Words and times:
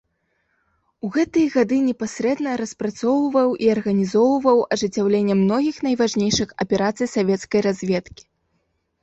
У 1.07 1.09
гэтыя 1.17 1.49
гады 1.55 1.77
непасрэдна 1.89 2.53
распрацоўваў 2.61 3.49
і 3.67 3.69
арганізоўваў 3.75 4.57
ажыццяўленне 4.77 5.35
многіх 5.43 5.77
найважнейшых 5.91 6.49
аперацый 6.67 7.07
савецкай 7.15 7.59
разведкі. 7.69 8.23